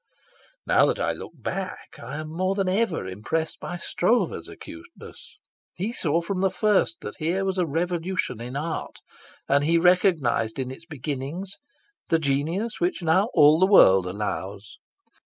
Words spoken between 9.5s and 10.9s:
he recognised in its